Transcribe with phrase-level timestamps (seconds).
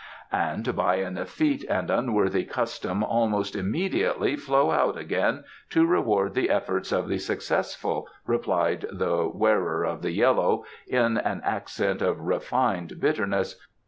[0.33, 6.49] "And by an effete and unworthy custom almost immediately flow out again to reward the
[6.49, 12.99] efforts of the successful," replied the Wearer of the Yellow in an accent of refined
[12.99, 13.59] bitterness.